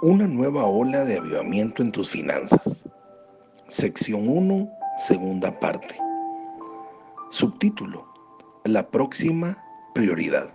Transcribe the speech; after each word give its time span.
Una 0.00 0.28
nueva 0.28 0.64
ola 0.64 1.04
de 1.04 1.18
avivamiento 1.18 1.82
en 1.82 1.90
tus 1.90 2.08
finanzas. 2.08 2.84
Sección 3.66 4.28
1, 4.28 4.70
segunda 4.96 5.58
parte. 5.58 5.96
Subtítulo. 7.30 8.06
La 8.62 8.88
próxima 8.88 9.60
prioridad. 9.96 10.50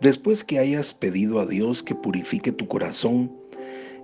Después 0.00 0.44
que 0.44 0.58
hayas 0.58 0.94
pedido 0.94 1.40
a 1.40 1.44
Dios 1.44 1.82
que 1.82 1.94
purifique 1.94 2.52
tu 2.52 2.66
corazón 2.66 3.30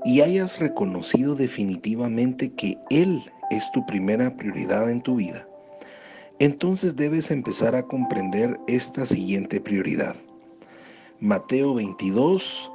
y 0.05 0.21
hayas 0.21 0.59
reconocido 0.59 1.35
definitivamente 1.35 2.53
que 2.53 2.77
Él 2.91 3.25
es 3.51 3.65
tu 3.73 3.87
primera 3.87 4.37
prioridad 4.37 4.91
en 4.91 5.01
tu 5.01 5.17
vida, 5.17 5.49
entonces 6.39 6.97
debes 6.97 7.31
empezar 7.31 7.75
a 7.75 7.87
comprender 7.87 8.61
esta 8.67 9.07
siguiente 9.07 9.59
prioridad. 9.59 10.17
Mateo 11.19 11.73
22, 11.73 12.71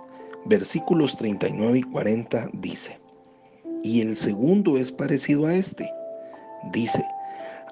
versículos 0.46 1.16
39 1.18 1.80
y 1.80 1.84
40 1.84 2.50
dice, 2.54 3.00
y 3.84 4.02
el 4.02 4.16
segundo 4.16 4.78
es 4.78 4.92
parecido 4.92 5.46
a 5.46 5.56
este. 5.56 5.90
Dice, 6.72 7.06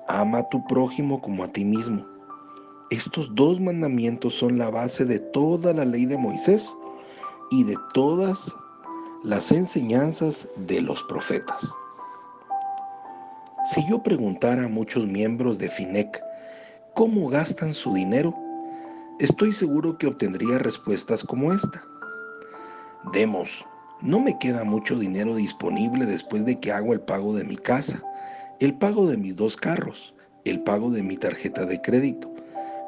ama 0.07 0.39
a 0.39 0.49
tu 0.49 0.65
prójimo 0.67 1.21
como 1.21 1.43
a 1.43 1.47
ti 1.47 1.65
mismo. 1.65 2.05
Estos 2.89 3.29
dos 3.35 3.59
mandamientos 3.59 4.35
son 4.35 4.57
la 4.57 4.69
base 4.69 5.03
de 5.03 5.19
toda 5.19 5.73
la 5.73 5.83
ley 5.83 6.05
de 6.05 6.17
Moisés 6.17 6.73
y 7.51 7.63
de 7.65 7.75
todas 7.93 8.55
las 9.23 9.51
enseñanzas 9.51 10.47
de 10.55 10.79
los 10.81 11.03
profetas. 11.03 11.69
Si 13.65 13.85
yo 13.89 14.01
preguntara 14.01 14.63
a 14.63 14.69
muchos 14.69 15.05
miembros 15.05 15.57
de 15.57 15.67
FINEC 15.67 16.23
cómo 16.95 17.27
gastan 17.27 17.73
su 17.73 17.93
dinero, 17.93 18.33
estoy 19.19 19.51
seguro 19.51 19.97
que 19.97 20.07
obtendría 20.07 20.57
respuestas 20.57 21.25
como 21.25 21.51
esta. 21.51 21.83
Demos, 23.13 23.65
no 24.01 24.19
me 24.19 24.37
queda 24.37 24.63
mucho 24.63 24.97
dinero 24.97 25.35
disponible 25.35 26.05
después 26.05 26.45
de 26.45 26.59
que 26.59 26.71
hago 26.71 26.93
el 26.93 26.99
pago 26.99 27.33
de 27.33 27.43
mi 27.43 27.55
casa, 27.55 28.01
el 28.59 28.73
pago 28.73 29.07
de 29.07 29.17
mis 29.17 29.35
dos 29.35 29.55
carros, 29.55 30.13
el 30.45 30.59
pago 30.61 30.89
de 30.89 31.03
mi 31.03 31.15
tarjeta 31.17 31.65
de 31.65 31.81
crédito, 31.81 32.29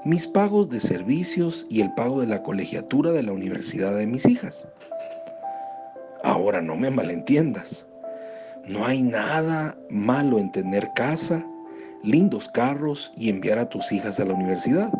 mis 0.05 0.27
pagos 0.27 0.69
de 0.69 0.79
servicios 0.79 1.65
y 1.69 1.81
el 1.81 1.93
pago 1.93 2.21
de 2.21 2.27
la 2.27 2.43
colegiatura 2.43 3.11
de 3.11 3.23
la 3.23 3.31
universidad 3.31 3.95
de 3.95 4.07
mis 4.07 4.25
hijas. 4.25 4.67
Ahora 6.23 6.61
no 6.61 6.75
me 6.75 6.89
malentiendas. 6.89 7.87
No 8.67 8.85
hay 8.85 9.01
nada 9.01 9.77
malo 9.89 10.37
en 10.37 10.51
tener 10.51 10.89
casa, 10.95 11.45
lindos 12.03 12.49
carros 12.49 13.11
y 13.15 13.29
enviar 13.29 13.57
a 13.57 13.69
tus 13.69 13.91
hijas 13.91 14.19
a 14.19 14.25
la 14.25 14.33
universidad. 14.33 14.91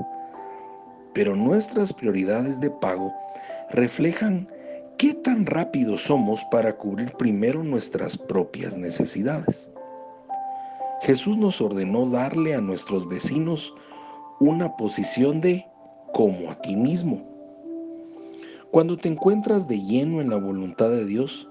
Pero 1.13 1.35
nuestras 1.35 1.93
prioridades 1.93 2.59
de 2.61 2.69
pago 2.69 3.13
reflejan 3.71 4.47
qué 4.99 5.13
tan 5.13 5.45
rápidos 5.45 6.01
somos 6.01 6.43
para 6.51 6.75
cubrir 6.75 7.13
primero 7.13 7.63
nuestras 7.63 8.17
propias 8.17 8.75
necesidades. 8.75 9.69
Jesús 11.03 11.37
nos 11.37 11.61
ordenó 11.61 12.05
darle 12.09 12.53
a 12.53 12.59
nuestros 12.59 13.07
vecinos 13.07 13.73
una 14.41 14.75
posición 14.75 15.39
de 15.39 15.65
como 16.11 16.51
a 16.51 16.55
ti 16.55 16.75
mismo. 16.75 17.21
Cuando 18.71 18.97
te 18.97 19.07
encuentras 19.07 19.69
de 19.69 19.79
lleno 19.79 20.19
en 20.19 20.31
la 20.31 20.35
voluntad 20.35 20.89
de 20.89 21.05
Dios, 21.05 21.47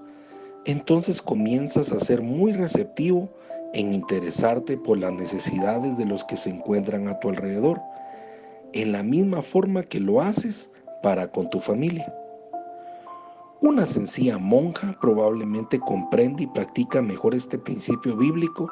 entonces 0.65 1.19
comienzas 1.19 1.91
a 1.91 1.99
ser 1.99 2.21
muy 2.21 2.53
receptivo 2.53 3.29
en 3.73 3.95
interesarte 3.95 4.77
por 4.77 4.99
las 4.99 5.13
necesidades 5.13 5.97
de 5.97 6.05
los 6.05 6.23
que 6.23 6.37
se 6.37 6.51
encuentran 6.51 7.07
a 7.07 7.19
tu 7.19 7.29
alrededor, 7.29 7.81
en 8.73 8.91
la 8.91 9.01
misma 9.01 9.41
forma 9.41 9.81
que 9.81 9.99
lo 9.99 10.21
haces 10.21 10.71
para 11.01 11.31
con 11.31 11.49
tu 11.49 11.59
familia. 11.59 12.13
Una 13.61 13.85
sencilla 13.85 14.37
monja 14.37 14.97
probablemente 15.01 15.81
comprende 15.81 16.43
y 16.43 16.47
practica 16.47 17.01
mejor 17.01 17.35
este 17.35 17.57
principio 17.57 18.15
bíblico 18.15 18.71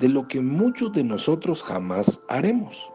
de 0.00 0.08
lo 0.08 0.26
que 0.26 0.40
muchos 0.40 0.92
de 0.92 1.04
nosotros 1.04 1.62
jamás 1.62 2.20
haremos. 2.28 2.90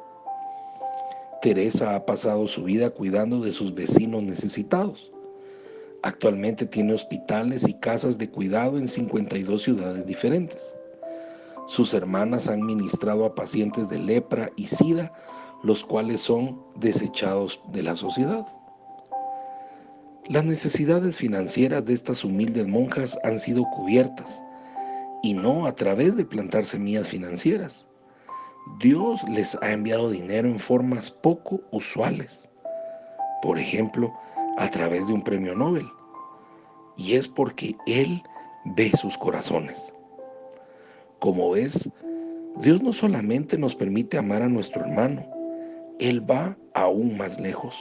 Teresa 1.41 1.95
ha 1.95 2.05
pasado 2.05 2.45
su 2.49 2.63
vida 2.63 2.89
cuidando 2.89 3.39
de 3.39 3.53
sus 3.53 3.73
vecinos 3.73 4.21
necesitados. 4.21 5.13
Actualmente 6.01 6.65
tiene 6.65 6.93
hospitales 6.93 7.69
y 7.69 7.73
casas 7.75 8.17
de 8.17 8.29
cuidado 8.29 8.77
en 8.77 8.89
52 8.89 9.63
ciudades 9.63 10.05
diferentes. 10.05 10.75
Sus 11.67 11.93
hermanas 11.93 12.49
han 12.49 12.65
ministrado 12.65 13.25
a 13.25 13.33
pacientes 13.33 13.87
de 13.87 13.97
lepra 13.97 14.49
y 14.57 14.67
sida, 14.67 15.13
los 15.63 15.85
cuales 15.85 16.19
son 16.19 16.61
desechados 16.75 17.61
de 17.71 17.83
la 17.83 17.95
sociedad. 17.95 18.45
Las 20.29 20.45
necesidades 20.45 21.17
financieras 21.17 21.83
de 21.83 21.93
estas 21.93 22.23
humildes 22.23 22.65
monjas 22.65 23.19
han 23.25 23.37
sido 23.37 23.65
cubiertas, 23.71 24.41
y 25.21 25.33
no 25.33 25.65
a 25.65 25.75
través 25.75 26.15
de 26.15 26.23
plantar 26.23 26.63
semillas 26.65 27.09
financieras. 27.09 27.89
Dios 28.79 29.21
les 29.29 29.57
ha 29.61 29.73
enviado 29.73 30.09
dinero 30.09 30.47
en 30.47 30.59
formas 30.59 31.11
poco 31.11 31.59
usuales. 31.71 32.49
Por 33.41 33.59
ejemplo, 33.59 34.13
a 34.57 34.69
través 34.69 35.05
de 35.07 35.13
un 35.13 35.23
premio 35.25 35.55
Nobel. 35.55 35.85
Y 36.95 37.15
es 37.15 37.27
porque 37.27 37.75
Él 37.85 38.23
ve 38.63 38.91
sus 38.97 39.17
corazones. 39.17 39.93
Como 41.19 41.51
ves, 41.51 41.89
Dios 42.61 42.81
no 42.81 42.93
solamente 42.93 43.57
nos 43.57 43.75
permite 43.75 44.17
amar 44.17 44.41
a 44.41 44.47
nuestro 44.47 44.85
hermano, 44.85 45.25
Él 45.99 46.29
va 46.29 46.55
aún 46.75 47.17
más 47.17 47.37
lejos. 47.41 47.75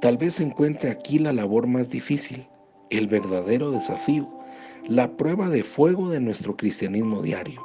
Tal 0.00 0.16
vez 0.18 0.34
se 0.34 0.44
encuentre 0.44 0.90
aquí 0.90 1.18
la 1.18 1.32
labor 1.32 1.66
más 1.66 1.88
difícil, 1.88 2.46
el 2.90 3.08
verdadero 3.08 3.70
desafío, 3.70 4.28
la 4.86 5.10
prueba 5.16 5.48
de 5.48 5.62
fuego 5.62 6.10
de 6.10 6.20
nuestro 6.20 6.56
cristianismo 6.56 7.22
diario. 7.22 7.62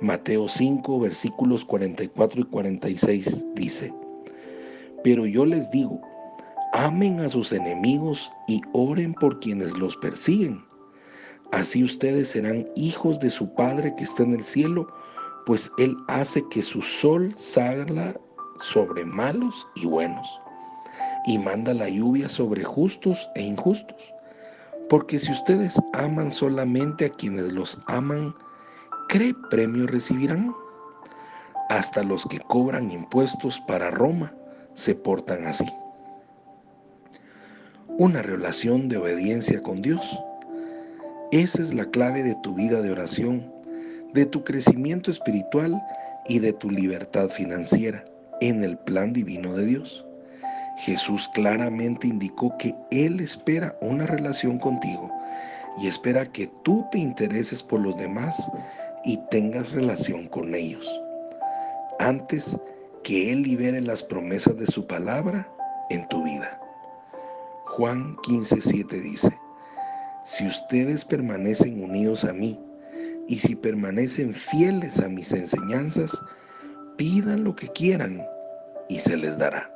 Mateo 0.00 0.46
5, 0.46 1.00
versículos 1.00 1.64
44 1.64 2.42
y 2.42 2.44
46 2.44 3.44
dice, 3.54 3.92
Pero 5.02 5.26
yo 5.26 5.46
les 5.46 5.70
digo, 5.70 6.00
Amen 6.78 7.20
a 7.20 7.28
sus 7.30 7.52
enemigos 7.52 8.30
y 8.48 8.60
oren 8.74 9.14
por 9.14 9.40
quienes 9.40 9.76
los 9.78 9.96
persiguen. 9.96 10.62
Así 11.50 11.82
ustedes 11.82 12.28
serán 12.28 12.66
hijos 12.76 13.18
de 13.20 13.30
su 13.30 13.48
Padre 13.54 13.94
que 13.96 14.04
está 14.04 14.24
en 14.24 14.34
el 14.34 14.42
cielo, 14.42 14.86
pues 15.46 15.70
Él 15.78 15.96
hace 16.08 16.46
que 16.50 16.60
su 16.60 16.82
sol 16.82 17.32
salga 17.34 18.14
sobre 18.58 19.06
malos 19.06 19.66
y 19.76 19.86
buenos, 19.86 20.28
y 21.26 21.38
manda 21.38 21.74
la 21.74 21.88
lluvia 21.88 22.28
sobre 22.28 22.64
justos 22.64 23.28
e 23.34 23.42
injustos. 23.42 23.96
Porque 24.88 25.18
si 25.18 25.32
ustedes 25.32 25.74
aman 25.92 26.30
solamente 26.30 27.06
a 27.06 27.10
quienes 27.10 27.52
los 27.52 27.78
aman, 27.86 28.34
¿qué 29.08 29.34
premio 29.50 29.86
recibirán? 29.86 30.54
Hasta 31.68 32.02
los 32.04 32.24
que 32.26 32.38
cobran 32.38 32.90
impuestos 32.90 33.60
para 33.66 33.90
Roma 33.90 34.32
se 34.74 34.94
portan 34.94 35.46
así 35.46 35.66
una 37.98 38.20
relación 38.20 38.88
de 38.88 38.98
obediencia 38.98 39.62
con 39.62 39.80
Dios. 39.80 40.20
Esa 41.32 41.62
es 41.62 41.72
la 41.72 41.86
clave 41.86 42.22
de 42.22 42.36
tu 42.42 42.54
vida 42.54 42.82
de 42.82 42.90
oración, 42.90 43.50
de 44.12 44.26
tu 44.26 44.44
crecimiento 44.44 45.10
espiritual 45.10 45.80
y 46.28 46.38
de 46.40 46.52
tu 46.52 46.70
libertad 46.70 47.28
financiera 47.28 48.04
en 48.42 48.62
el 48.62 48.76
plan 48.76 49.14
divino 49.14 49.54
de 49.54 49.64
Dios. 49.64 50.04
Jesús 50.76 51.28
claramente 51.32 52.06
indicó 52.06 52.56
que 52.58 52.74
Él 52.90 53.20
espera 53.20 53.76
una 53.80 54.06
relación 54.06 54.58
contigo 54.58 55.10
y 55.78 55.88
espera 55.88 56.26
que 56.26 56.48
tú 56.64 56.86
te 56.92 56.98
intereses 56.98 57.62
por 57.62 57.80
los 57.80 57.96
demás 57.96 58.50
y 59.04 59.18
tengas 59.30 59.72
relación 59.72 60.28
con 60.28 60.54
ellos. 60.54 60.86
Antes 61.98 62.58
que 63.04 63.32
Él 63.32 63.42
libere 63.42 63.80
las 63.80 64.02
promesas 64.02 64.56
de 64.56 64.66
su 64.66 64.86
palabra 64.86 65.48
en 65.90 66.06
tu 66.08 66.22
vida. 66.24 66.60
Juan 67.76 68.16
15:7 68.18 69.00
dice, 69.02 69.38
si 70.24 70.46
ustedes 70.46 71.04
permanecen 71.04 71.82
unidos 71.82 72.24
a 72.24 72.32
mí 72.32 72.58
y 73.28 73.38
si 73.38 73.54
permanecen 73.54 74.34
fieles 74.34 74.98
a 75.00 75.08
mis 75.08 75.32
enseñanzas, 75.32 76.20
pidan 76.96 77.44
lo 77.44 77.54
que 77.54 77.68
quieran 77.68 78.26
y 78.88 78.98
se 78.98 79.16
les 79.16 79.38
dará. 79.38 79.75